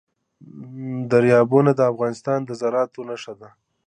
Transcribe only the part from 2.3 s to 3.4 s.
د زرغونتیا نښه